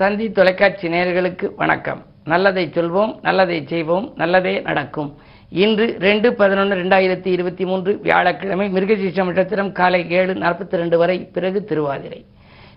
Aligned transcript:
தந்தி 0.00 0.30
தொலைக்காட்சி 0.36 0.86
நேயர்களுக்கு 0.88 1.46
வணக்கம். 1.56 2.00
நல்லதை 2.24 2.70
சொல்வோம் 2.76 3.12
நல்லதை 3.22 3.66
செய்வோம் 3.66 4.06
நல்லதே 4.16 4.54
நடக்கும். 4.60 5.10
இன்று 5.50 5.96
ரெண்டு 6.06 6.34
பதினொன்று 6.34 6.76
ரெண்டாயிரத்தி 6.82 7.26
இருபத்தி 7.26 7.64
மூன்று 7.64 7.92
வியாழக்கிழமை 8.02 8.66
மிருகசீஷம் 8.72 9.28
நட்சத்திரம் 9.30 9.72
காலை 9.72 10.10
ஏழு 10.10 10.34
நாற்பத்தி 10.34 10.80
ரெண்டு 10.82 10.98
வரை 10.98 11.16
பிறகு 11.36 11.64
திருவாதிரை. 11.64 12.24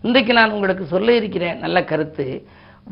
இன்றைக்கு 0.02 0.34
நான் 0.34 0.52
உங்களுக்கு 0.52 0.86
சொல்ல 0.86 1.16
இருக்கிற 1.16 1.54
நல்ல 1.64 1.84
கருத்து 1.84 2.28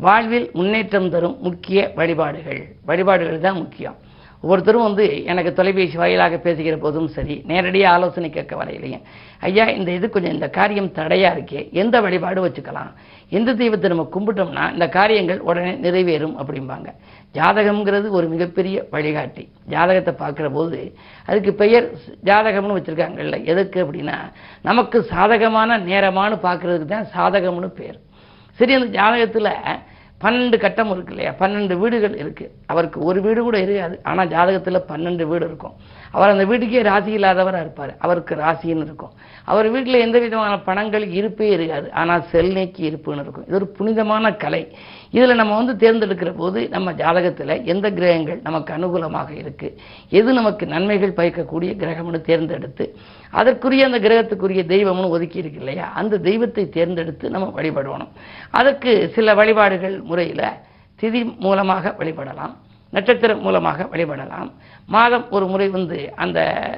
வாழ்வில் 0.06 0.50
முன்னேற்றம் 0.54 1.10
தரும் 1.10 1.38
முக்கிய 1.42 1.92
வழிபாடுகள். 1.96 2.64
வழிபாடுகள் 2.86 3.46
தான் 3.48 3.62
முக்கியம். 3.64 3.96
ஒவ்வொருத்தரும் 4.42 4.88
வந்து 4.88 5.06
எனக்கு 5.32 5.52
தொலைபேசி 5.54 5.98
வாயிலாக 6.02 6.38
பேசுகிற 6.38 6.76
போதும் 6.78 7.08
சரி 7.16 7.36
நேரடியாக 7.52 7.96
ஆலோசனை 7.96 8.30
கேட்க 8.30 8.54
வரையிலையும். 8.62 9.04
ஐயா 9.48 9.66
இந்த 9.78 9.90
இது 9.92 10.08
கொஞ்சம் 10.10 10.36
இந்த 10.38 10.48
காரியம் 10.58 10.90
தடையாக 10.98 11.36
இருக்கே 11.36 11.62
எந்த 11.82 12.02
வழிபாடு 12.06 12.40
வச்சுக்கலாம்? 12.46 12.92
எந்த 13.38 13.54
தெய்வத்தை 13.54 13.90
நம்ம 13.90 14.06
கும்பிட்டோம்னா 14.16 14.66
இந்த 14.74 14.88
காரியங்கள் 14.98 15.40
உடனே 15.50 15.74
நிறைவேறும் 15.86 16.36
அப்படிம்பாங்க. 16.42 16.90
ஜாதகம்ங்கிறது 17.36 18.08
ஒரு 18.18 18.28
மிகப்பெரிய 18.34 18.86
வழிகாட்டி. 18.92 19.44
ஜாதகத்தை 19.74 20.14
பார்க்குற 20.22 20.50
போது 20.58 20.80
அதுக்கு 21.26 21.54
பெயர் 21.64 21.88
ஜாதகம்னு 22.30 22.78
வச்சுருக்காங்கல்ல 22.78 23.40
எதுக்கு 23.44 23.80
அப்படின்னா 23.86 24.18
நமக்கு 24.62 24.98
சாதகமான 25.14 25.78
நேரமானு 25.92 26.38
பார்க்குறதுக்கு 26.48 26.94
தான் 26.96 27.12
சாதகம்னு 27.18 27.72
பேர். 27.82 28.00
சரி 28.60 28.74
அந்த 28.74 28.90
ஜாதகத்தில் 29.00 29.52
பன்னெண்டு 30.24 30.58
கட்டம் 30.58 30.92
இருக்கு 30.92 31.16
இல்லையா? 31.16 31.34
பன்னெண்டு 31.40 31.78
வீடுகள் 31.78 32.18
இருக்கு. 32.18 32.52
அவருக்கு 32.66 33.00
ஒரு 33.00 33.22
வீடு 33.22 33.42
கூட 33.42 33.60
இருக்காது. 33.60 34.00
ஆனால் 34.04 34.28
ஜாதகத்தில் 34.28 34.84
பன்னெண்டு 34.88 35.24
வீடு 35.24 35.46
இருக்கும். 35.46 35.74
அவர் 36.12 36.30
அந்த 36.30 36.46
வீட்டுக்கே 36.46 36.82
ராசி 36.82 37.18
இல்லாதவராக 37.18 37.60
இருப்பார். 37.60 37.96
அவருக்கு 38.00 38.36
ராசின்னு 38.36 38.86
இருக்கும். 38.86 39.12
அவர் 39.46 39.70
வீட்டில் 39.70 40.00
எந்த 40.00 40.20
விதமான 40.20 40.60
பணங்கள் 40.60 41.08
இருப்பே 41.08 41.50
இருக்காது. 41.50 41.92
ஆனால் 41.92 42.24
செல்நீக்கி 42.32 42.80
இருப்புன்னு 42.80 43.22
இருக்கும். 43.22 43.46
இது 43.48 43.56
ஒரு 43.56 43.68
புனிதமான 43.68 44.34
கலை. 44.34 44.76
இதில் 45.12 45.36
நம்ம 45.36 45.56
வந்து 45.56 45.74
தேர்ந்தெடுக்கிற 45.74 46.32
போது 46.36 46.70
நம்ம 46.70 46.92
ஜாதகத்தில் 46.92 47.64
எந்த 47.66 47.92
கிரகங்கள் 47.92 48.40
நமக்கு 48.44 48.74
அனுகூலமாக 48.74 49.30
இருக்குது 49.34 49.78
எது 50.10 50.34
நமக்கு 50.34 50.66
நன்மைகள் 50.66 51.14
பயக்கக்கூடிய 51.14 51.72
கிரகம்னு 51.76 52.22
தேர்ந்தெடுத்து 52.22 52.96
அதற்குரிய 53.32 53.86
அந்த 53.86 54.00
கிரகத்துக்குரிய 54.00 54.64
தெய்வம்னு 54.66 55.10
ஒதுக்கி 55.10 55.38
இருக்கு 55.38 55.60
இல்லையா? 55.60 55.92
அந்த 55.92 56.18
தெய்வத்தை 56.18 56.70
தேர்ந்தெடுத்து 56.70 57.30
நம்ம 57.30 57.62
வழிபடணும். 57.62 58.12
அதற்கு 58.52 59.12
சில 59.16 59.34
வழிபாடுகள் 59.34 60.02
முறையில் 60.02 60.46
திதி 61.02 61.38
மூலமாக 61.40 61.96
வழிபடலாம். 62.00 62.56
நட்சத்திரம் 62.96 63.42
மூலமாக 63.42 63.84
வழிபடலாம். 63.84 64.52
மாதம் 64.86 65.30
ஒரு 65.30 65.48
முறை 65.48 65.70
வந்து 65.70 66.14
அந்த 66.16 66.70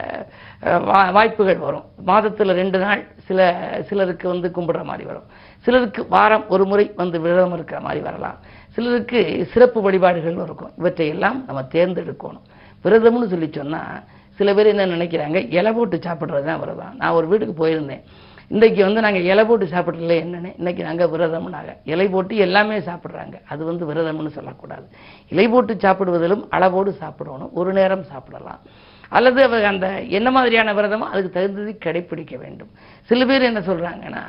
வா- 0.64 1.12
வாய்ப்புகள் 1.12 1.58
வரும். 1.58 1.84
மாதத்தில் 2.06 2.52
ரெண்டு 2.52 2.80
நாள் 2.80 3.08
சில 3.18 3.68
சிலருக்கு 3.88 4.30
வந்து 4.30 4.52
கும்பிடுற 4.56 4.84
மாதிரி 4.84 5.06
வரும். 5.06 5.24
சிலருக்கு 5.60 6.08
வாரம் 6.08 6.50
ஒரு 6.50 6.66
முறை 6.66 6.92
வந்து 6.96 7.20
விரதம் 7.20 7.54
இருக்கிற 7.54 7.80
மாதிரி 7.80 8.02
வரலாம். 8.02 8.36
சிலருக்கு 8.70 9.48
சிறப்பு 9.52 9.82
வழிபாடுகள் 9.82 10.44
இருக்கும். 10.44 10.72
இவற்றையெல்லாம் 10.78 11.44
நம்ம 11.46 11.62
தேர்ந்தெடுக்கணும். 11.62 12.42
விரதம்னு 12.84 13.28
சொல்லி 13.28 13.50
சொன்னால் 13.52 14.04
சில 14.36 14.54
பேர் 14.54 14.66
என்ன 14.66 14.86
நினைக்கிறாங்க 14.86 15.54
இலை 15.54 15.72
போட்டு 15.72 15.98
சாப்பிட்றது 15.98 16.44
தான் 16.44 16.60
விரதம். 16.60 16.96
நான் 16.98 17.12
ஒரு 17.12 17.28
வீட்டுக்கு 17.28 17.68
போயிருந்தேன். 17.68 18.02
இன்றைக்கு 18.50 18.84
வந்து 18.84 19.02
நாங்கள் 19.02 19.24
இலை 19.24 19.46
போட்டு 19.46 19.66
சாப்பிட்றல 19.66 20.16
என்னென்னு 20.24 20.52
இன்னைக்கு 20.58 20.84
நாங்கள் 20.84 21.10
விரதம்னாங்க. 21.14 21.72
இலை 21.84 22.08
போட்டு 22.08 22.36
எல்லாமே 22.36 22.78
சாப்பிட்றாங்க. 22.80 23.36
அது 23.48 23.66
வந்து 23.66 23.94
விரதம்னு 23.94 24.28
சொல்லக்கூடாது. 24.28 24.86
இலை 25.30 25.48
போட்டு 25.48 25.74
சாப்பிடுவதிலும் 25.74 26.44
அளவோடு 26.50 26.92
சாப்பிடணும். 26.94 27.52
ஒரு 27.54 27.74
நேரம் 27.74 28.04
சாப்பிடலாம். 28.04 28.62
அல்லது 29.10 29.44
அவர் 29.44 29.64
அந்த 29.64 29.88
என்ன 30.18 30.32
மாதிரியான 30.32 30.74
விரதமோ 30.74 31.06
அதுக்கு 31.12 31.32
தகுந்ததை 31.38 31.78
கடைப்பிடிக்க 31.78 32.38
வேண்டும். 32.38 32.72
சில 33.10 33.26
பேர் 33.26 33.42
என்ன 33.42 33.60
சொல்கிறாங்கன்னா 33.60 34.24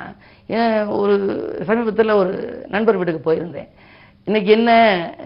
ஏன் 0.46 0.86
ஒரு 0.86 1.14
சமீபத்தில் 1.68 2.18
ஒரு 2.22 2.34
நண்பர் 2.68 2.96
வீட்டுக்கு 2.96 3.22
போயிருந்தேன். 3.28 3.70
இன்னைக்கு 4.24 4.50
என்ன 4.50 4.70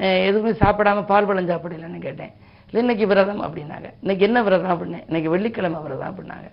எதுவுமே 0.01 0.51
சாப்பிடாம 0.51 1.07
பால் 1.07 1.27
பழம் 1.27 1.49
சாப்பிடலன்னு 1.49 1.99
கேட்டேன். 1.99 2.33
இல்லை 2.71 2.83
இன்றைக்கி 2.85 3.07
விரதம் 3.07 3.43
அப்படின்னாங்க. 3.43 3.89
இன்னைக்கு 4.01 4.25
என்ன 4.25 4.43
விரதம்? 4.43 4.73
அப்படின்னேன் 4.75 5.07
இன்னைக்கு 5.07 5.31
வெள்ளிக்கிழமை 5.31 5.81
விரதம் 5.83 6.11
அப்படின்னாங்க. 6.11 6.49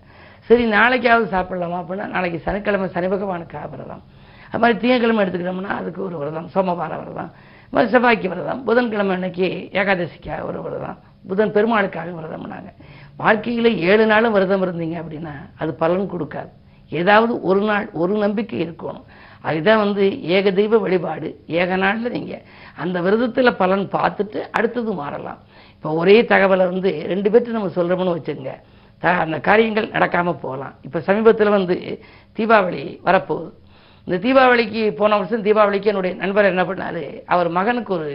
சரி 0.50 0.64
நாளைக்காவது 0.78 1.28
சாப்பிடலாமா 1.36 1.80
அப்படின்னா 1.82 2.06
நாளைக்கு 2.16 2.40
சனிக்கிழமை 2.46 2.88
சனி 2.96 3.08
பகவானுக்காக 3.14 3.66
விரதம் 3.74 4.04
அது 4.52 4.62
மாதிரி 4.62 4.78
திங்கக்கிழமை 4.82 5.22
எடுத்துக்கிட்டோம்னா 5.24 5.74
அதுக்கு 5.80 6.00
ஒரு 6.06 6.16
விரதம் 6.22 6.48
சோமவார 6.54 6.94
விரதம். 7.02 7.32
மாதிரி 7.74 7.92
செவ்வாய்க்கு 7.94 8.32
விரதம் 8.32 8.62
புதன்கிழமை 8.68 9.14
அன்னைக்கு 9.16 9.48
ஏகாதசிக்காக 9.80 10.40
ஒரு 10.50 10.60
விரதம். 10.66 10.98
புதன் 11.30 11.54
பெருமாளுக்காக 11.56 12.14
விரதம்னாங்க. 12.20 12.70
வாழ்க்கையில் 13.22 13.70
ஏழு 13.90 14.06
நாளும் 14.12 14.36
விரதம் 14.36 14.64
இருந்தீங்க 14.66 14.96
அப்படின்னா 15.02 15.34
அது 15.62 15.72
பலன் 15.82 16.12
கொடுக்காது. 16.14 16.52
ஏதாவது 16.92 17.34
ஒரு 17.50 17.62
நாள் 17.70 17.86
ஒரு 18.02 18.14
நம்பிக்கை 18.24 18.60
இருக்கணும். 18.66 19.06
அதுதான் 19.48 19.82
வந்து 19.84 20.04
ஏக 20.36 20.52
தெய்வ 20.60 20.78
வழிபாடு 20.86 21.28
ஏக 21.60 21.76
நாளில் 21.84 22.16
நீங்கள் 22.18 22.44
அந்த 22.84 22.98
விரதத்தில் 23.06 23.58
பலன் 23.62 23.86
பார்த்துட்டு 23.98 24.40
அடுத்தது 24.58 24.94
மாறலாம். 25.02 25.40
இப்போ 25.76 25.92
ஒரே 26.02 26.18
தகவலை 26.34 26.66
வந்து 26.74 26.92
ரெண்டு 27.12 27.30
பேர்ட்டு 27.32 27.58
நம்ம 27.58 27.72
சொல்கிறோம்னு 27.78 28.16
வச்சுங்க 28.18 28.54
அந்த 29.08 29.40
காரியங்கள் 29.40 29.88
நடக்காமல் 29.90 30.42
போகலாம். 30.42 30.76
இப்போ 30.82 31.00
சமீபத்தில் 31.00 31.50
வந்து 31.50 31.76
தீபாவளி 32.38 32.84
வரப்போகுது. 33.06 33.50
இந்த 34.08 34.18
தீபாவளிக்கு 34.28 34.92
போன 34.92 35.18
வருஷம் 35.18 35.44
தீபாவளிக்கு 35.44 35.92
என்னுடைய 35.92 36.16
நண்பர் 36.16 36.46
என்ன 36.46 36.64
பண்ணார்? 36.64 37.24
அவர் 37.26 37.50
மகனுக்கு 37.50 37.94
ஒரு 37.94 38.10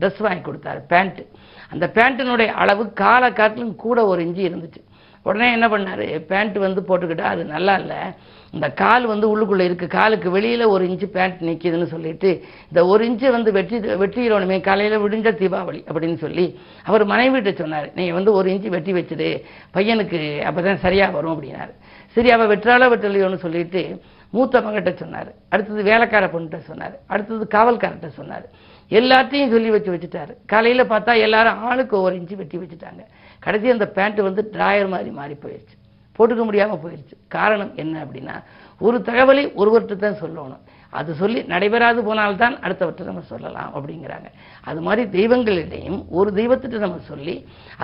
ட்ரெஸ் 0.00 0.18
வாங்கி 0.18 0.50
கொடுத்தாரு 0.50 0.80
பேண்ட்டு 0.88 1.24
அந்த 1.70 1.86
பேண்ட்டினுடைய 1.94 2.46
அளவு 2.46 2.92
கால 2.92 3.32
காட்டிலும் 3.32 3.76
கூட 3.76 4.06
ஒரு 4.06 4.22
இஞ்சி 4.22 4.48
இருந்துச்சு. 4.48 4.80
உடனே 5.22 5.52
என்ன 5.52 5.68
பண்ணாரு? 5.68 6.18
பேண்ட் 6.18 6.58
வந்து 6.58 6.80
போட்டுக்கிட்டா 6.88 7.28
அது 7.34 7.44
நல்லா 7.44 7.74
இல்லை. 7.74 8.00
இந்த 8.56 8.68
கால் 8.80 9.04
வந்து 9.10 9.26
உள்ளுக்குள்ளே 9.32 9.66
இருக்குது 9.68 9.92
காலுக்கு 9.96 10.28
வெளியில் 10.36 10.64
ஒரு 10.72 10.82
இன்ச்சு 10.88 11.06
பேண்ட் 11.14 11.38
நிற்கிதுன்னு 11.48 11.86
சொல்லிட்டு 11.92 12.30
இந்த 12.70 12.80
ஒரு 12.92 13.02
இன்ச்சு 13.08 13.28
வந்து 13.36 13.50
வெற்றி 13.58 13.78
வெட்டிடணுமே 14.02 14.58
காலையில் 14.68 15.02
விடிஞ்ச 15.04 15.28
தீபாவளி 15.40 15.80
அப்படின்னு 15.88 16.18
சொல்லி 16.24 16.46
அவர் 16.88 17.04
மனைவிட்ட 17.12 17.52
சொன்னார். 17.60 17.88
நீங்கள் 17.98 18.18
வந்து 18.18 18.32
ஒரு 18.38 18.48
இன்ச்சு 18.54 18.74
வெட்டி 18.76 18.94
வச்சுடு. 18.98 19.30
பையனுக்கு 19.76 20.20
அப்பதான் 20.48 20.82
சரியாக 20.86 21.16
வரும் 21.18 21.34
அப்படின்னாரு. 21.34 21.72
சரி 22.16 22.30
அவள் 22.36 22.52
வெற்றாலோ 22.54 22.88
வெற்றலையோன்னு 22.94 23.44
சொல்லிட்டு 23.46 23.82
மூத்த 24.34 24.60
மகிட்ட 24.66 24.90
சொன்னார். 25.00 25.30
அடுத்தது 25.52 25.82
வேலைக்கார 25.90 26.26
பொண்ணுகிட்ட 26.34 26.60
சொன்னார். 26.70 26.94
அடுத்தது 27.12 27.44
காவல்கார்கிட்ட 27.56 28.10
சொன்னார். 28.20 28.46
எல்லாத்தையும் 29.00 29.52
சொல்லி 29.54 29.70
வச்சு 29.74 29.90
வச்சுட்டாரு. 29.94 30.32
காலையில் 30.52 30.90
பார்த்தா 30.92 31.12
எல்லாரும் 31.26 31.60
ஆளுக்கு 31.68 31.96
ஒரு 32.06 32.14
இன்ச்சு 32.20 32.36
வெட்டி 32.40 32.56
வச்சுட்டாங்க. 32.62 33.02
கடைசி 33.46 33.76
அந்த 33.76 33.86
பேண்ட்டு 33.96 34.28
வந்து 34.28 34.42
ட்ராயர் 34.56 34.92
மாதிரி 34.94 35.12
மாறி 35.20 35.36
போயிடுச்சு 35.44 35.76
போட்டுக்க 36.18 36.44
முடியாமல் 36.44 36.82
போயிடுச்சு 36.84 37.16
காரணம் 37.28 37.72
என்ன 37.74 38.04
அப்படின்னா 38.04 38.36
ஒரு 38.80 38.98
தகவலை 38.98 39.44
ஒருவர்கிட்ட 39.60 39.96
தான் 39.96 40.20
சொல்லணும். 40.22 40.62
அது 40.98 41.10
சொல்லி 41.20 41.40
நடைபெறாது 41.52 42.00
போனால்தான் 42.08 42.54
அடுத்தவற்றை 42.64 43.04
நம்ம 43.10 43.22
சொல்லலாம் 43.30 43.70
அப்படிங்கிறாங்க. 43.76 44.28
அது 44.70 44.80
மாதிரி 44.86 45.02
தெய்வங்களிடையும் 45.18 46.00
ஒரு 46.18 46.30
தெய்வத்திட்ட 46.38 46.82
நம்ம 46.86 47.00
சொல்லி 47.10 47.34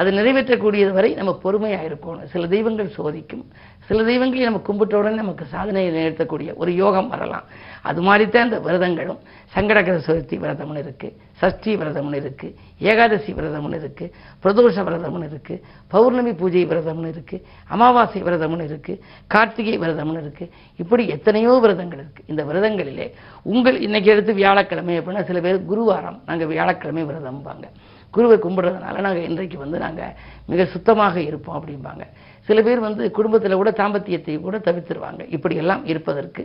அது 0.01 0.09
நிறைவேற்றக்கூடியது 0.19 0.93
வரை 0.99 1.11
நம்ம 1.21 1.35
பொறுமையாக 1.45 1.89
இருக்கணும். 1.91 2.29
சில 2.35 2.47
தெய்வங்கள் 2.55 2.97
சோதிக்கும். 2.99 3.45
சில 3.89 4.03
தெய்வங்களை 4.11 4.45
நம்ம 4.49 4.61
கும்பிட்ட 4.69 4.95
உடனே 5.01 5.19
நமக்கு 5.23 5.45
சாதனையை 5.55 5.91
நிறுத்தக்கூடிய 5.99 6.51
ஒரு 6.63 6.73
யோகம் 6.83 7.11
வரலாம். 7.15 7.47
அது 7.91 8.01
மாதிரி 8.09 8.25
தான் 8.35 8.47
இந்த 8.49 8.59
விரதங்களும். 8.67 9.21
சங்கடகர 9.55 9.99
சதுர்த்தி 10.07 10.37
விரதம்னு 10.45 10.81
இருக்குது 10.85 11.15
சஷ்டி 11.41 11.73
விரதம்னு 11.81 12.19
இருக்குது 12.23 12.55
ஏகாதசி 12.91 13.31
விரதம்னு 13.39 13.79
இருக்குது 13.83 14.13
பிரதோஷ 14.45 14.77
விரதம்னு 14.89 15.29
இருக்குது 15.31 15.63
பௌர்ணமி 15.93 16.33
பூஜை 16.41 16.65
விரதம்னு 16.73 17.11
இருக்குது 17.15 17.45
அமாவாசை 17.75 18.21
விரதம்னு 18.27 18.67
இருக்குது 18.71 19.01
கார்த்திகை 19.35 19.77
விரதம்னு 19.85 20.23
இருக்குது 20.25 20.51
இப்படி 20.83 21.05
எத்தனையோ 21.17 21.55
விரதங்கள் 21.65 22.03
இருக்குது 22.05 22.29
இந்த 22.33 22.45
விரதங்களில் 22.51 22.98
உங்கள் 23.43 23.79
இன்னைக்கு 23.81 24.11
எடுத்து 24.11 24.33
வியாழக்கிழமை 24.35 24.97
அப்படின்னா 24.99 25.25
சில 25.25 25.41
பேர் 25.41 25.69
குருவாரம் 25.71 26.19
நாங்கள் 26.27 26.51
வியாழக்கிழமை 26.55 27.05
விரதம்பாங்க 27.11 27.69
குருவை 28.15 28.37
கும்பிட்றதுனால 28.45 29.01
நாங்கள் 29.07 29.27
இன்றைக்கு 29.29 29.57
வந்து 29.59 29.79
நாங்கள் 29.79 30.13
மிக 30.47 30.65
சுத்தமாக 30.75 31.17
இருப்போம் 31.21 31.57
அப்படிம்பாங்க. 31.59 32.05
சில 32.49 32.63
பேர் 32.63 32.81
வந்து 32.81 33.11
குடும்பத்தில் 33.11 33.59
கூட 33.61 33.71
தாம்பத்தியத்தை 33.81 34.35
கூட 34.41 34.59
தவிர்த்துருவாங்க. 34.59 35.23
இப்படியெல்லாம் 35.37 35.83
இருப்பதற்கு 35.87 36.43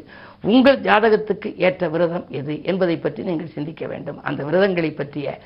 உங்கள் 0.53 0.79
ஜாதகத்துக்கு 0.87 1.49
ஏற்ற 1.57 1.89
விரதம் 1.93 2.25
எது 2.39 2.55
என்பதை 2.63 2.97
பற்றி 2.97 3.23
நீங்கள் 3.23 3.53
சிந்திக்க 3.55 3.85
வேண்டும். 3.87 4.19
அந்த 4.21 4.43
விரதங்களை 4.43 4.91
பற்றிய 4.91 5.37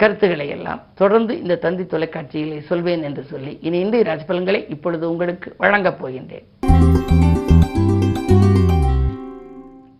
கருத்துக்களை 0.00 0.48
எல்லாம் 0.56 0.80
தொடர்ந்து 1.00 1.32
இந்த 1.42 1.54
தந்தி 1.64 1.84
தொலைக்காட்சியிலே 1.84 2.58
சொல்வேன் 2.70 3.02
என்று 3.02 3.22
சொல்லி 3.30 3.52
இனி 3.66 3.78
இந்திய 3.78 4.04
ராசிபலன்களை 4.08 4.60
இப்பொழுது 4.74 5.04
உங்களுக்கு 5.12 5.48
வழங்கப் 5.62 5.98
போகின்றேன். 6.00 6.46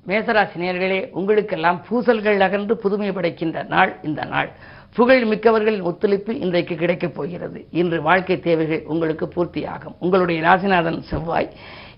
மேசராசி 0.09 0.57
நேர்களே 0.63 1.11
உங்களுக்கெல்லாம் 1.11 1.85
பூசல்கள் 1.89 2.41
அகன்று 2.47 2.77
புதுமை 2.77 3.11
படைக்கின்ற 3.11 3.67
நாள் 3.69 3.93
இந்த 4.03 4.25
நாள். 4.25 4.51
புகழ் 4.97 5.23
மிக்கவர்களின் 5.25 5.87
ஒத்துழைப்பு 5.91 6.33
இன்றைக்கு 6.39 6.75
கிடைக்கப் 6.75 7.15
போகிறது. 7.15 7.67
இன்று 7.71 8.03
வாழ்க்கை 8.03 8.41
தேவைகள் 8.41 8.83
உங்களுக்கு 8.87 9.29
பூர்த்தியாகும். 9.35 9.95
உங்களுடைய 9.99 10.43
ராசிநாதன் 10.49 11.01
செவ்வாய் 11.01 11.49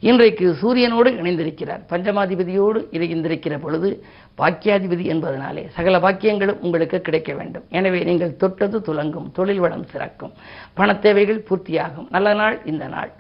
இன்றைக்கு 0.01 0.57
சூரியனோடு 0.63 1.11
இணைந்திருக்கிறார். 1.21 1.83
பஞ்சமாதிபதியோடு 1.91 2.81
இணைந்திருக்கிற 2.97 3.59
பொழுது 3.61 4.05
பாக்கியாதிபதி 4.39 5.05
என்பதனாலே 5.15 5.69
சகல 5.69 5.99
பாக்கியங்களும் 5.99 6.61
உங்களுக்கு 6.61 7.01
கிடைக்க 7.01 7.35
வேண்டும். 7.35 7.65
எனவே 7.71 8.03
நீங்கள் 8.03 8.37
தொட்டது 8.37 8.79
துலங்கும் 8.79 9.31
தொழில் 9.33 9.59
வளம் 9.59 9.87
சிறக்கும் 9.93 10.33
பண 10.75 10.95
தேவைகள் 10.95 11.47
பூர்த்தியாகும். 11.51 12.07
நல்ல 12.11 12.35
நாள் 12.35 12.59
இந்த 12.65 12.87
நாள். 12.87 13.13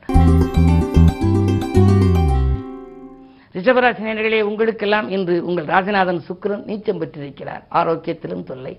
ரிஷபராசினியர்களே 3.56 4.38
உங்களுக்கெல்லாம் 4.48 5.06
இன்று 5.16 5.34
உங்கள் 5.48 5.68
ராசிநாதன் 5.72 6.18
சுக்கிரன் 6.26 6.64
நீச்சம் 6.68 6.98
பெற்றிருக்கிறார். 7.02 7.62
ஆரோக்கியத்திலும் 7.78 8.42
தொல்லை. 8.48 8.72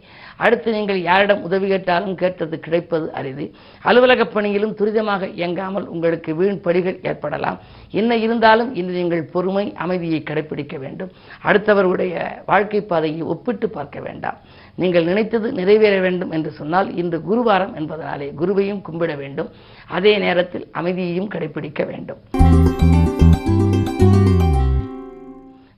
அடுத்து 0.46 0.70
நீங்கள் 0.76 1.00
யாரிடம் 1.08 1.42
உதவி 1.48 1.68
கேட்டாலும் 1.68 2.16
கேட்டது 2.22 2.60
கிடைப்பது 2.66 3.08
அரிது. 3.20 3.46
அலுவலக 3.90 4.26
பணியிலும் 4.36 4.76
துரிதமாக 4.80 5.30
இயங்காமல் 5.40 5.88
உங்களுக்கு 5.94 6.36
வீண் 6.36 6.62
படிகள் 6.68 7.00
ஏற்படலாம். 7.12 7.58
என்ன 8.02 8.18
இருந்தாலும் 8.26 8.76
இன்று 8.76 8.94
நீங்கள் 9.00 9.24
பொறுமை 9.34 9.66
அமைதியை 9.86 10.24
கடைபிடிக்க 10.24 10.78
வேண்டும். 10.84 11.12
அடுத்தவருடைய 11.44 12.14
வாழ்க்கை 12.52 12.82
பாதையை 12.82 13.22
ஒப்பிட்டு 13.36 13.70
பார்க்க 13.70 14.00
வேண்டாம். 14.00 14.40
நீங்கள் 14.76 15.10
நினைத்தது 15.12 15.48
நிறைவேற 15.62 15.96
வேண்டும் 16.08 16.32
என்று 16.32 16.52
சொன்னால் 16.60 16.92
இன்று 16.96 17.20
குருவாரம் 17.30 17.74
என்பதனாலே 17.82 18.30
குருவையும் 18.42 18.84
கும்பிட 18.90 19.16
வேண்டும். 19.24 19.50
அதே 19.88 20.16
நேரத்தில் 20.18 20.68
அமைதியையும் 20.72 21.32
கடைபிடிக்க 21.36 21.84
வேண்டும். 21.94 22.22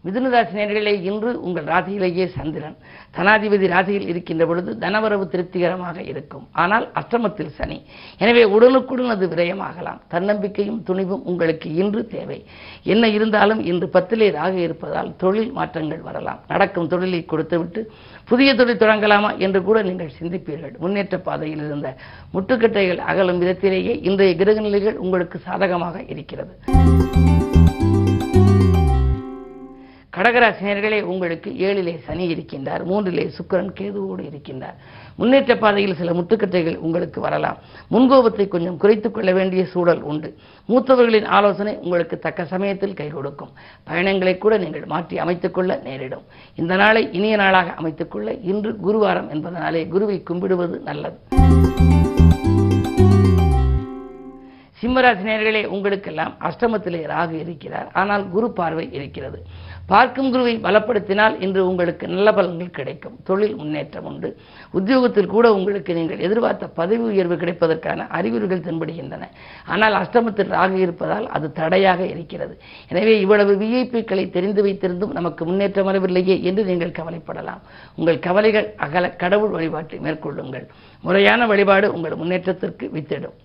மிதுனராசி 0.06 0.54
நேர்களே 0.58 0.92
இன்று 1.08 1.30
உங்கள் 1.46 1.66
ராசியிலேயே 1.72 2.26
சந்திரன். 2.36 2.76
தனாதிபதி 3.16 3.68
ராசியில் 3.74 4.06
இருக்கின்ற 4.12 4.44
பொழுது 4.50 4.72
தனவரவு 4.84 5.26
திருப்திகரமாக 5.34 5.98
இருக்கும். 6.12 6.46
ஆனால் 6.64 6.86
அஷ்டமத்தில் 7.00 7.52
சனி. 7.58 7.78
எனவே 8.24 8.44
உடனுக்குடன் 8.56 9.14
அது 9.16 9.28
விரயமாகலாம். 9.34 10.00
தன்னம்பிக்கையும் 10.14 10.80
துணிவும் 10.90 11.26
உங்களுக்கு 11.32 11.70
இன்று 11.82 12.04
தேவை. 12.16 12.40
என்ன 12.94 13.10
இருந்தாலும் 13.16 13.62
இன்று 13.72 13.90
பத்திலே 13.96 14.30
ராக 14.38 14.54
இருப்பதால் 14.68 15.12
தொழில் 15.24 15.52
மாற்றங்கள் 15.52 16.06
வரலாம். 16.08 16.40
நடக்கும் 16.54 16.90
தொழிலை 16.94 17.22
கொடுத்துவிட்டு 17.26 17.84
புதிய 18.32 18.56
தொழில் 18.56 18.82
தொடங்கலாமா 18.86 19.32
என்று 19.48 19.62
கூட 19.64 19.82
நீங்கள் 19.90 20.16
சிந்திப்பீர்கள். 20.20 20.74
முன்னேற்ற 20.84 21.18
பாதையில் 21.28 21.66
இருந்த 21.68 21.90
முட்டுக்கட்டைகள் 22.36 23.04
அகலும் 23.12 23.42
விதத்திலேயே 23.44 23.96
இன்றைய 24.10 24.34
கிரகநிலைகள் 24.44 25.02
உங்களுக்கு 25.06 25.40
சாதகமாக 25.50 26.04
இருக்கிறது. 26.16 26.56
கடகராசினியர்களே 30.20 31.02
உங்களுக்கு 31.02 31.52
ஏழிலே 31.52 32.00
சனி 32.04 32.34
இருக்கின்றார் 32.34 32.86
மூன்றிலே 32.86 33.30
சுக்கிரன் 33.30 33.74
கேதுவோடு 33.80 34.32
இருக்கின்றார். 34.34 34.74
முன்னேற்ற 35.16 35.58
பாதையில் 35.58 35.96
சில 35.96 36.12
முட்டுக்கட்டைகள் 36.12 36.76
உங்களுக்கு 36.76 37.22
வரலாம். 37.22 37.58
முன்கோபத்தை 37.92 38.48
கொஞ்சம் 38.48 38.78
குறைத்துக் 38.78 39.14
கொள்ள 39.14 39.32
வேண்டிய 39.32 39.66
சூழல் 39.66 40.02
உண்டு. 40.02 40.36
மூத்தவர்களின் 40.68 41.26
ஆலோசனை 41.26 41.78
உங்களுக்கு 41.78 42.20
தக்க 42.20 42.46
சமயத்தில் 42.46 42.94
கை 42.94 43.08
கொடுக்கும். 43.08 43.50
பயணங்களை 43.84 44.38
கூட 44.38 44.58
நீங்கள் 44.58 44.86
மாற்றி 44.86 45.18
அமைத்துக் 45.18 45.54
கொள்ள 45.54 45.80
நேரிடும். 45.84 46.24
இந்த 46.56 46.76
நாளை 46.76 47.10
இனிய 47.12 47.36
நாளாக 47.36 47.72
அமைத்துக் 47.72 48.12
கொள்ள 48.12 48.34
இன்று 48.34 48.78
குருவாரம் 48.84 49.30
என்பதனாலே 49.30 49.88
குருவை 49.88 50.24
கும்பிடுவது 50.24 50.80
நல்லது. 50.80 51.18
சிம்மராசினியர்களே 54.82 55.62
உங்களுக்கெல்லாம் 55.76 56.34
அஷ்டமத்திலே 56.48 57.00
ராகு 57.14 57.36
இருக்கிறார். 57.44 57.88
ஆனால் 58.02 58.24
குரு 58.34 58.48
பார்வை 58.60 58.86
இருக்கிறது. 58.98 59.40
பார்க்கும் 59.92 60.30
குருவை 60.34 60.54
பலப்படுத்தினால் 60.66 61.36
இன்று 61.46 61.62
உங்களுக்கு 61.70 62.06
நல்ல 62.14 62.32
பலன்கள் 62.38 62.78
கிடைக்கும். 62.78 63.16
தொழில் 63.28 63.56
முன்னேற்றம் 63.60 64.08
உண்டு. 64.10 64.30
உத்தியோகத்தில் 64.80 65.32
கூட 65.36 65.46
உங்களுக்கு 65.58 65.92
நீங்கள் 66.00 66.24
எதிர்பார்த்த 66.28 66.68
பதவி 66.80 67.04
உயர்வு 67.12 67.36
கிடைப்பதற்கான 67.44 68.06
அறிகுறிகள் 68.18 68.66
தென்படுகின்றன. 68.68 69.30
ஆனால் 69.74 69.98
அஷ்டமத்தில் 70.02 70.54
ராகு 70.58 70.78
இருப்பதால் 70.86 71.28
அது 71.38 71.50
தடையாக 71.60 72.02
இருக்கிறது. 72.14 72.56
எனவே 72.94 73.16
இவ்வளவு 73.26 73.56
விஐபிக்களை 73.64 74.26
தெரிந்து 74.38 74.64
வைத்திருந்தும் 74.68 75.16
நமக்கு 75.20 75.46
முன்னேற்றம் 75.50 75.90
வரவில்லையே 75.92 76.38
என்று 76.52 76.64
நீங்கள் 76.72 76.98
கவலைப்படலாம். 77.00 77.64
உங்கள் 77.96 78.24
கவலைகள் 78.28 78.70
அகல 78.88 79.10
கடவுள் 79.24 79.56
வழிபாட்டை 79.58 80.00
மேற்கொள்ளுங்கள். 80.08 80.68
முறையான 81.04 81.48
வழிபாடு 81.54 81.90
உங்கள் 81.98 82.20
முன்னேற்றத்திற்கு 82.24 82.88
வித்திடும். 82.98 83.38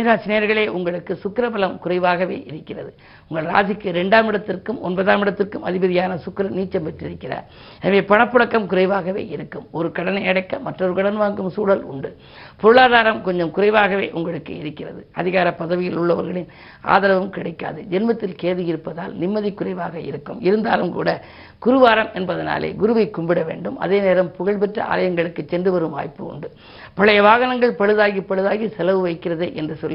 கன்னிராசினியர்களே 0.00 0.66
உங்களுக்கு 0.66 1.18
சுக்கரபலம் 1.22 1.78
குறைவாகவே 1.78 2.42
இருக்கிறது. 2.46 2.94
உங்கள் 3.28 3.48
ராசிக்கு 3.52 3.86
இரண்டாம் 3.86 4.28
இடத்திற்கும் 4.28 4.80
ஒன்பதாம் 4.80 5.20
இடத்திற்கும் 5.20 5.64
அதிபதியான 5.64 6.12
சுக்கரன் 6.16 6.56
நீச்சம் 6.58 6.84
பெற்றிருக்கிறார். 6.84 7.44
எனவே 7.80 8.00
பணப்புழக்கம் 8.00 8.66
குறைவாகவே 8.66 9.26
இருக்கும். 9.26 9.66
ஒரு 9.70 9.92
கடனை 9.92 10.26
அடைக்க 10.26 10.58
மற்றொரு 10.58 10.94
கடன் 10.94 11.16
வாங்கும் 11.16 11.50
சூழல் 11.50 11.82
உண்டு. 11.82 12.16
பொருளாதாரம் 12.56 13.22
கொஞ்சம் 13.22 13.50
குறைவாகவே 13.50 14.10
உங்களுக்கு 14.12 14.56
இருக்கிறது. 14.56 15.06
அதிகார 15.12 15.52
பதவியில் 15.52 15.98
உள்ளவர்களின் 15.98 16.48
ஆதரவும் 16.80 17.30
கிடைக்காது. 17.30 17.82
ஜென்மத்தில் 17.90 18.36
கேது 18.42 18.58
இருப்பதால் 18.58 19.14
நிம்மதி 19.14 19.52
குறைவாக 19.52 20.00
இருக்கும். 20.00 20.40
இருந்தாலும் 20.40 20.92
கூட 20.92 21.24
குருவாரம் 21.66 22.10
என்பதனாலே 22.14 22.76
குருவை 22.76 23.10
கும்பிட 23.10 23.44
வேண்டும். 23.44 23.78
அதே 23.78 24.00
நேரம் 24.00 24.32
புகழ்பெற்ற 24.32 24.84
ஆலயங்களுக்கு 24.84 25.44
சென்று 25.48 25.72
வரும் 25.72 25.90
வாய்ப்பு 25.90 26.24
உண்டு. 26.26 26.50
பழைய 26.94 27.22
வாகனங்கள் 27.22 27.78
பழுதாகி 27.78 28.20
பழுதாகி 28.30 28.74
செலவு 28.76 29.06
வைக்கிறதே 29.06 29.54
என்று 29.54 29.74
சொல்லி 29.74 29.89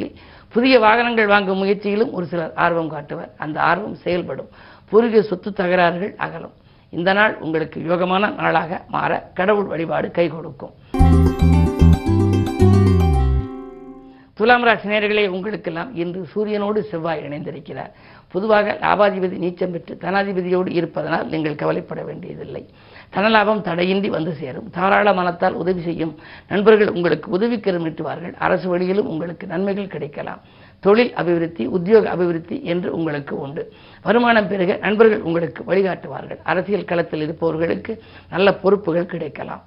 புதிய 0.55 0.79
வாகனங்கள் 0.79 1.27
வாங்கும் 1.27 1.63
முயற்சியிலும் 1.63 2.11
ஒரு 2.11 2.25
சிலர் 2.25 2.53
ஆர்வம் 2.53 2.89
காட்டுவர். 2.89 3.31
அந்த 3.37 3.61
ஆர்வம் 3.61 3.95
செயல்படும். 3.95 4.49
பூர்வீக 4.89 5.21
சொத்து 5.21 5.49
தகராறுகள் 5.51 6.15
அகலும். 6.15 6.55
இந்த 6.89 7.13
நாள் 7.13 7.37
உங்களுக்கு 7.39 7.79
யோகமான 7.81 8.33
நாளாக 8.35 8.81
மாற 8.87 9.11
கடவுள் 9.33 9.65
வழிபாடு 9.65 10.11
கை 10.11 10.27
கொடுக்கும். 10.27 10.73
துலாம் 14.39 14.63
ராசி 14.63 14.89
நேர்களே 14.89 15.27
உங்களுக்கெல்லாம் 15.27 15.95
இன்று 15.95 16.21
சூரியனோடு 16.33 16.79
செவ்வாய் 16.89 17.23
இணைந்திருக்கிறார். 17.27 17.91
பொதுவாக 18.33 18.77
லாபாதிபதி 18.81 19.37
நீச்சம் 19.43 19.71
பெற்று 19.71 19.97
தனாதிபதியோடு 20.01 20.71
இருப்பதனால் 20.79 21.27
நீங்கள் 21.27 21.55
கவலைப்பட 21.55 22.03
வேண்டியதில்லை. 22.03 22.63
தனலாபம் 23.15 23.61
தடையின்றி 23.67 24.09
வந்து 24.15 24.33
சேரும். 24.41 24.67
தாராள 24.77 25.13
மனத்தால் 25.19 25.59
உதவி 25.63 25.81
செய்யும் 25.87 26.13
நண்பர்கள் 26.51 26.93
உங்களுக்கு 26.95 27.27
உதவிக்கரம் 27.37 27.85
நீட்டுவார்கள் 27.87 28.33
அரசு 28.47 28.67
வழியிலும் 28.69 29.09
உங்களுக்கு 29.13 29.47
நன்மைகள் 29.47 29.93
கிடைக்கலாம். 29.95 30.41
தொழில் 30.85 31.13
அபிவிருத்தி 31.21 31.63
உத்தியோக 31.75 32.09
அபிவிருத்தி 32.15 32.57
என்று 32.71 32.89
உங்களுக்கு 32.97 33.35
உண்டு. 33.45 33.63
வருமானம் 34.07 34.47
பெருக 34.47 34.77
நண்பர்கள் 34.81 35.25
உங்களுக்கு 35.29 35.63
வழிகாட்டுவார்கள். 35.63 36.41
அரசியல் 36.43 36.89
களத்தில் 36.91 37.21
இருப்பவர்களுக்கு 37.21 37.95
நல்ல 38.29 38.53
பொறுப்புகள் 38.63 39.11
கிடைக்கலாம். 39.13 39.63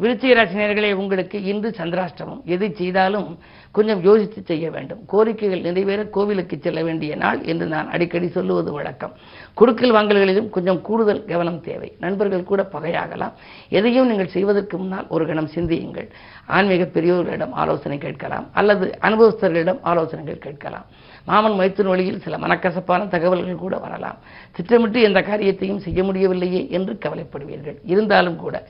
விருச்சிக 0.00 0.34
ராசினியர்களே 0.38 0.92
உங்களுக்கு 0.92 1.42
இன்று 1.42 1.74
சந்திராஷ்டமம். 1.78 2.44
எது 2.44 2.74
செய்தாலும் 2.74 3.38
கொஞ்சம் 3.70 4.02
யோசித்து 4.02 4.42
செய்ய 4.42 4.70
வேண்டும். 4.70 5.00
கோரிக்கைகள் 5.12 5.60
நிறைவேற 5.60 6.04
கோவிலுக்கு 6.04 6.56
செல்ல 6.60 6.82
வேண்டிய 6.82 7.16
நாள் 7.16 7.44
என்று 7.44 7.66
நான் 7.66 7.90
அடிக்கடி 7.90 8.28
சொல்லுவது 8.28 8.72
வழக்கம். 8.72 9.12
குறுக்கில் 9.54 9.92
வாங்கல்களிலும் 9.92 10.48
கொஞ்சம் 10.48 10.80
கூடுதல் 10.80 11.24
கவனம் 11.24 11.60
தேவை. 11.60 11.92
நண்பர்கள் 12.00 12.42
கூட 12.42 12.68
பகையாகலாம். 12.72 13.32
எதையும் 13.68 14.06
நீங்கள் 14.06 14.28
செய்வதற்கு 14.28 14.78
முன்னால் 14.78 15.06
ஒரு 15.08 15.26
கணம் 15.26 15.46
சிந்தியுங்கள். 15.46 16.08
ஆன்மீக 16.46 16.84
பெரியோர்களிடம் 16.84 17.50
ஆலோசனை 17.50 17.98
கேட்கலாம். 17.98 18.46
அல்லது 18.52 18.98
அனுபவஸ்தர்களிடம் 19.00 19.78
ஆலோசனைகள் 19.82 20.38
கேட்கலாம். 20.38 20.84
மாமன் 21.24 21.58
மைத்தின் 21.60 21.86
வழியில் 21.86 22.20
சில 22.20 22.38
மனக்கசப்பான 22.38 23.08
தகவல்கள் 23.08 23.54
கூட 23.54 23.76
வரலாம். 23.78 24.18
திட்டமிட்டு 24.52 25.00
எந்த 25.00 25.22
காரியத்தையும் 25.22 25.78
செய்ய 25.78 26.02
முடியவில்லையே 26.02 26.70
என்று 26.70 26.94
கவலைப்படுவீர்கள். 26.94 27.78
இருந்தாலும் 27.84 28.36
கூட 28.36 28.66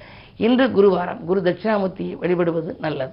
இன்று 0.46 0.66
குருவாரம். 0.66 1.24
குரு 1.24 1.40
தட்சிணாமூர்த்தியை 1.40 2.16
வழிபடுவது 2.16 2.76
நல்லது. 2.80 3.12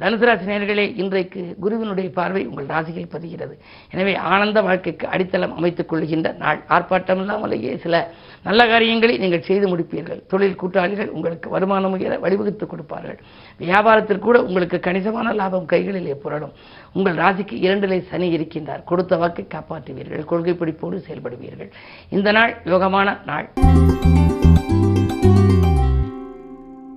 தனுசு 0.00 0.24
ராசி 0.28 0.92
இன்றைக்கு 1.02 1.42
குருவினுடைய 1.60 2.08
பார்வை 2.16 2.46
உங்கள் 2.46 2.66
ராசியில் 2.66 3.12
பதிகிறது 3.12 3.54
எனவே 3.90 4.14
ஆனந்த 4.32 4.62
வாழ்க்கைக்கு 4.66 5.06
அடித்தளம் 5.08 5.54
அமைத்துக் 5.56 5.88
கொள்கின்ற 5.88 6.32
நாள். 6.42 6.60
ஆர்ப்பாட்டம் 6.68 7.20
இல்லாமலேயே 7.22 7.72
சில 7.84 8.12
நல்ல 8.42 8.66
காரியங்களை 8.72 9.14
நீங்கள் 9.18 9.46
செய்து 9.48 9.66
முடிப்பீர்கள். 9.72 10.20
தொழில் 10.32 10.58
கூட்டாளிகள் 10.62 11.08
உங்களுக்கு 11.08 11.48
வருமானம் 11.54 11.94
உயர 11.98 12.18
வழிவகுத்து 12.24 12.66
கொடுப்பார்கள். 12.66 13.18
வியாபாரத்தில் 13.64 14.24
கூட 14.26 14.42
உங்களுக்கு 14.42 14.80
கணிசமான 14.80 15.32
லாபம் 15.40 15.70
கைகளிலே 15.72 16.16
புரளும். 16.24 16.54
உங்கள் 16.92 17.20
ராசிக்கு 17.24 17.56
இரண்டிலே 17.66 18.00
சனி 18.10 18.28
இருக்கின்றார். 18.36 18.84
கொடுத்த 18.84 19.16
வாக்கை 19.16 19.46
காப்பாற்றுவீர்கள். 19.56 20.24
கொள்கை 20.24 20.56
பிடிப்போடு 20.60 21.04
செயல்படுவீர்கள். 21.08 21.72
இந்த 22.18 22.32
நாள் 22.32 22.54
யோகமான 22.64 23.18
நாள். 23.24 23.48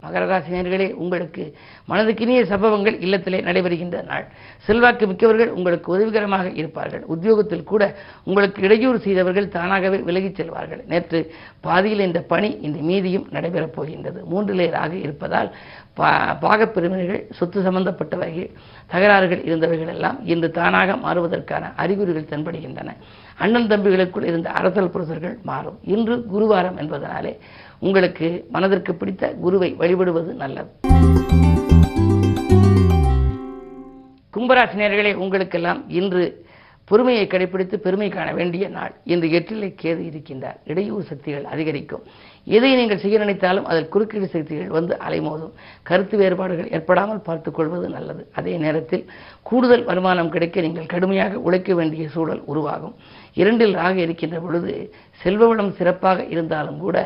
மகர 0.10 0.24
ராசினியர்களே 0.34 0.92
உங்களுக்கு 0.94 1.56
மனதுக்கினிய 1.90 2.44
சம்பவங்கள் 2.44 2.98
இல்லத்திலே 3.00 3.40
நடைபெறுகின்ற 3.50 4.06
நாள். 4.06 4.28
செல்வாக்கு 4.66 5.08
மிக்கவர்கள் 5.08 5.50
உங்களுக்கு 5.50 5.92
உதவிகரமாக 5.92 6.50
இருப்பார்கள். 6.50 7.04
உத்தியோகத்தில் 7.04 7.64
கூட 7.64 7.96
உங்களுக்கு 8.24 8.62
இடையூறு 8.62 9.00
செய்தவர்கள் 9.00 9.48
தானாகவே 9.48 9.98
விலகிச் 9.98 10.42
செல்வார்கள். 10.42 10.86
நேற்று 10.88 11.34
பாதியில் 11.62 12.00
இந்த 12.00 12.22
பணி 12.22 12.58
இந்த 12.62 12.80
மீதியும் 12.80 13.28
நடைபெறப் 13.32 13.76
போகின்றது. 13.76 14.26
மூன்று 14.26 14.70
ராக 14.70 14.96
இருப்பதால் 14.96 15.56
பா 15.94 16.38
பாகப்பிரிவினைகள் 16.42 17.24
சொத்து 17.34 17.62
சம்பந்தப்பட்டவர்கள் 17.62 18.50
தகராறுகள் 18.92 19.46
இருந்தவர்கள் 19.46 19.88
எல்லாம் 19.88 20.26
இன்று 20.26 20.52
தானாக 20.52 20.96
மாறுவதற்கான 20.96 21.74
அறிகுறிகள் 21.76 22.30
தென்படுகின்றன. 22.30 22.90
அண்ணன் 23.40 23.68
தம்பிகளுக்குள் 23.68 24.24
இருந்த 24.24 24.50
அரசல் 24.50 24.92
புரசர்கள் 24.94 25.42
மாறும். 25.42 25.78
இன்று 25.84 26.26
குருவாரம் 26.34 26.78
என்பதனாலே 26.82 27.38
உங்களுக்கு 27.80 28.46
மனதிற்கு 28.50 28.96
பிடித்த 28.96 29.34
குருவை 29.42 29.76
வழிபடுவது 29.80 30.34
நல்லது. 30.34 30.70
கும்பராசினியர்களே 34.34 35.14
உங்களுக்கெல்லாம் 35.14 35.90
இன்று 35.90 36.48
பொறுமையை 36.86 37.28
கடைபிடித்து 37.28 37.76
பெருமை 37.76 38.10
காண 38.10 38.34
வேண்டிய 38.34 38.68
நாள். 38.68 38.94
இன்று 39.04 39.28
எட்டிலை 39.28 39.68
கேது 39.82 40.04
இருக்கின்றார். 40.10 40.56
இடையூறு 40.66 41.04
சக்திகள் 41.04 41.46
அதிகரிக்கும். 41.46 42.04
எதை 42.44 42.76
நீங்கள் 42.76 42.98
செய்ய 42.98 43.18
நினைத்தாலும் 43.18 43.66
அதில் 43.66 43.88
குறுக்கீடு 43.88 44.28
சக்திகள் 44.28 44.68
வந்து 44.68 44.98
அலைமோதும். 45.08 45.52
கருத்து 45.84 46.18
வேறுபாடுகள் 46.18 46.72
ஏற்படாமல் 46.72 47.22
பார்த்துக் 47.22 47.56
கொள்வது 47.56 47.90
நல்லது. 47.90 48.28
அதே 48.36 48.58
நேரத்தில் 48.58 49.06
கூடுதல் 49.42 49.84
வருமானம் 49.84 50.30
கிடைக்க 50.30 50.62
நீங்கள் 50.62 50.86
கடுமையாக 50.86 51.40
உழைக்க 51.40 51.74
வேண்டிய 51.74 52.10
சூழல் 52.10 52.44
உருவாகும். 52.46 52.96
இரண்டில் 53.42 53.76
ராக 53.82 53.96
இருக்கின்ற 54.06 54.38
பொழுது 54.46 54.74
செல்வ 55.24 55.48
வளம் 55.50 55.74
சிறப்பாக 55.80 56.26
இருந்தாலும் 56.34 56.80
கூட 56.86 56.98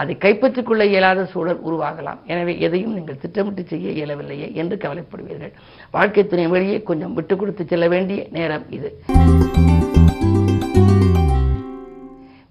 அதை 0.00 0.14
கைப்பற்றிக் 0.24 0.68
கொள்ள 0.68 0.82
இயலாத 0.92 1.24
சூழல் 1.32 1.64
உருவாகலாம். 1.68 2.20
எனவே 2.32 2.54
எதையும் 2.66 2.96
நீங்கள் 2.98 3.20
திட்டமிட்டு 3.24 3.64
செய்ய 3.72 3.96
இயலவில்லையே 3.98 4.48
என்று 4.62 4.76
கவலைப்படுவீர்கள். 4.84 5.54
வாழ்க்கை 5.96 6.24
துணை 6.26 6.46
வழியே 6.54 6.78
கொஞ்சம் 6.90 7.16
விட்டு 7.18 7.36
கொடுத்து 7.36 7.64
செல்ல 7.72 7.88
வேண்டிய 7.94 8.22
நேரம் 8.38 8.66
இது. 8.78 8.90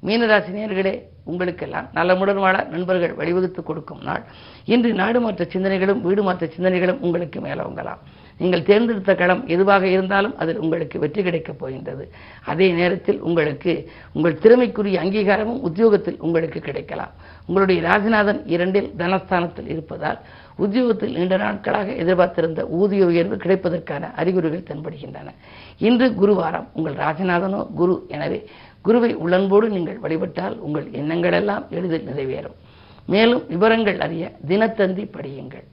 மீனராசி 0.08 0.52
நேர்களே 0.58 0.94
உங்களுக்கெல்லாம் 1.32 1.88
நலமுடன் 1.98 2.40
வாழ 2.44 2.56
நண்பர்கள் 2.72 3.14
வழிவகுத்து 3.20 3.62
கொடுக்கும் 3.68 4.02
நாள். 4.08 4.24
இன்று 4.74 4.92
நாடு 5.02 5.20
மாற்ற 5.26 5.44
சிந்தனைகளும் 5.54 6.02
வீடு 6.08 6.22
மாற்ற 6.28 6.46
சிந்தனைகளும் 6.56 7.02
உங்களுக்கு 7.06 7.40
மேலோங்கலாம். 7.48 8.02
நீங்கள் 8.42 8.66
தேர்ந்தெடுத்த 8.70 9.14
களம் 9.22 9.42
எதுவாக 9.54 9.84
இருந்தாலும் 9.96 10.36
அதில் 10.42 10.62
உங்களுக்கு 10.64 10.98
வெற்றி 11.04 11.22
கிடைக்கப் 11.24 11.60
போகின்றது. 11.62 12.04
அதே 12.52 12.68
நேரத்தில் 12.80 13.20
உங்களுக்கு 13.30 13.74
உங்கள் 14.14 14.40
திறமைக்குரிய 14.44 15.00
அங்கீகாரமும் 15.04 15.64
உத்தியோகத்தில் 15.70 16.22
உங்களுக்கு 16.28 16.60
கிடைக்கலாம். 16.68 17.14
உங்களுடைய 17.48 17.80
ராஜநாதன் 17.90 18.42
இரண்டில் 18.56 18.90
தனஸ்தானத்தில் 19.02 19.70
இருப்பதால் 19.74 20.20
உத்தியோகத்தில் 20.64 21.16
நீண்ட 21.18 21.36
நாட்களாக 21.44 21.94
எதிர்பார்த்திருந்த 22.04 22.64
ஊதிய 22.80 23.06
உயர்வு 23.12 23.36
கிடைப்பதற்கான 23.36 24.10
அறிகுறிகள் 24.22 24.68
தென்படுகின்றன. 24.70 25.30
இன்று 25.88 26.08
குருவாரம் 26.22 26.68
உங்கள் 26.74 27.00
ராஜநாதனோ 27.06 27.62
குரு. 27.82 27.96
எனவே 28.16 28.40
குருவை 28.88 29.12
உள்ளன்போடு 29.24 29.68
நீங்கள் 29.76 30.02
வழிபட்டால் 30.06 30.58
உங்கள் 30.68 30.88
எண்ணங்களெல்லாம் 31.02 31.66
எளிதில் 31.78 32.08
நிறைவேறும். 32.10 32.58
மேலும் 33.14 33.44
விவரங்கள் 33.54 34.00
அறிய 34.08 34.26
தினத்தந்தி 34.50 35.06
படியுங்கள். 35.18 35.68